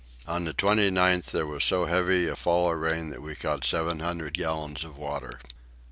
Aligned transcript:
On 0.27 0.45
the 0.45 0.53
29th 0.55 1.25
there 1.29 1.45
was 1.45 1.63
so 1.63 1.85
heavy 1.85 2.27
a 2.27 2.35
fall 2.35 2.73
of 2.73 2.79
rain 2.79 3.11
that 3.11 3.21
we 3.21 3.35
caught 3.35 3.63
seven 3.63 3.99
hundred 3.99 4.33
gallons 4.33 4.83
of 4.83 4.97
water. 4.97 5.39